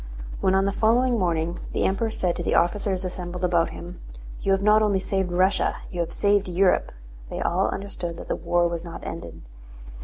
[0.39, 3.99] When on the following morning the Emperor said to the officers assembled about him:
[4.41, 6.91] "You have not only saved Russia, you have saved Europe!"
[7.29, 9.43] they all understood that the war was not ended.